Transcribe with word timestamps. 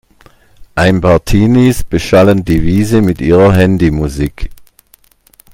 Ein 0.73 0.99
paar 0.99 1.23
Teenies 1.23 1.83
beschallen 1.83 2.43
die 2.43 2.63
Wiese 2.63 3.03
mit 3.03 3.21
ihrer 3.21 3.53
Handymusik. 3.53 4.49